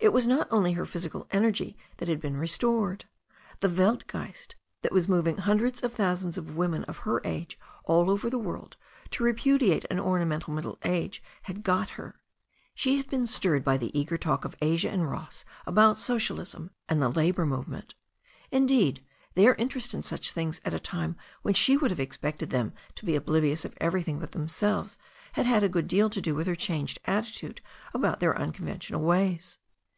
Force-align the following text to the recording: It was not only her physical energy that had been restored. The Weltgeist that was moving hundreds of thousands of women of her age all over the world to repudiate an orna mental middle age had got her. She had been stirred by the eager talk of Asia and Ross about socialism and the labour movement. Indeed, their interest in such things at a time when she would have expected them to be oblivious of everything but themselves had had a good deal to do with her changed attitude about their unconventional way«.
It 0.00 0.12
was 0.12 0.26
not 0.26 0.48
only 0.50 0.72
her 0.74 0.84
physical 0.84 1.26
energy 1.30 1.78
that 1.96 2.08
had 2.08 2.20
been 2.20 2.36
restored. 2.36 3.06
The 3.60 3.70
Weltgeist 3.70 4.54
that 4.82 4.92
was 4.92 5.08
moving 5.08 5.38
hundreds 5.38 5.82
of 5.82 5.94
thousands 5.94 6.36
of 6.36 6.54
women 6.54 6.84
of 6.84 6.98
her 7.08 7.22
age 7.24 7.58
all 7.84 8.10
over 8.10 8.28
the 8.28 8.38
world 8.38 8.76
to 9.12 9.24
repudiate 9.24 9.86
an 9.90 9.98
orna 9.98 10.26
mental 10.26 10.52
middle 10.52 10.76
age 10.84 11.22
had 11.44 11.62
got 11.62 11.90
her. 11.90 12.20
She 12.74 12.98
had 12.98 13.08
been 13.08 13.26
stirred 13.26 13.64
by 13.64 13.78
the 13.78 13.98
eager 13.98 14.18
talk 14.18 14.44
of 14.44 14.56
Asia 14.60 14.90
and 14.90 15.10
Ross 15.10 15.42
about 15.64 15.96
socialism 15.96 16.70
and 16.86 17.00
the 17.00 17.08
labour 17.08 17.46
movement. 17.46 17.94
Indeed, 18.50 19.02
their 19.36 19.54
interest 19.54 19.94
in 19.94 20.02
such 20.02 20.32
things 20.32 20.60
at 20.66 20.74
a 20.74 20.78
time 20.80 21.16
when 21.40 21.54
she 21.54 21.78
would 21.78 21.90
have 21.90 21.98
expected 22.00 22.50
them 22.50 22.74
to 22.96 23.06
be 23.06 23.16
oblivious 23.16 23.64
of 23.64 23.74
everything 23.80 24.18
but 24.18 24.32
themselves 24.32 24.98
had 25.32 25.46
had 25.46 25.62
a 25.62 25.68
good 25.70 25.88
deal 25.88 26.10
to 26.10 26.20
do 26.20 26.34
with 26.34 26.46
her 26.46 26.54
changed 26.56 26.98
attitude 27.06 27.62
about 27.94 28.20
their 28.20 28.36
unconventional 28.38 29.00
way«. 29.00 29.40